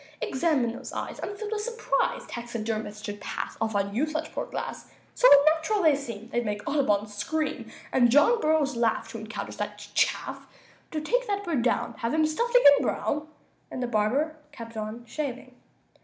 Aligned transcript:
"Examine 0.19 0.73
those 0.75 0.91
eyes. 0.93 1.19
I'm 1.21 1.37
filled 1.37 1.51
with 1.51 1.61
surprise 1.61 2.25
Taxidermists 2.25 3.03
should 3.05 3.21
pass 3.21 3.55
Off 3.61 3.75
on 3.75 3.93
you 3.93 4.07
such 4.07 4.33
poor 4.33 4.47
glass; 4.47 4.89
So 5.13 5.27
unnatural 5.31 5.83
they 5.83 5.95
seem 5.95 6.27
They'd 6.29 6.43
make 6.43 6.67
Audubon 6.67 7.05
scream, 7.05 7.71
And 7.91 8.09
John 8.09 8.41
Burroughs 8.41 8.75
laugh 8.75 9.07
To 9.09 9.19
encounter 9.19 9.51
such 9.51 9.93
chaff. 9.93 10.47
Do 10.89 11.01
take 11.01 11.27
that 11.27 11.43
bird 11.43 11.61
down; 11.61 11.93
Have 11.99 12.15
him 12.15 12.25
stuffed 12.25 12.55
again, 12.55 12.81
Brown!" 12.81 13.27
And 13.69 13.83
the 13.83 13.85
barber 13.85 14.37
kept 14.51 14.75
on 14.75 15.05
shaving. 15.05 15.53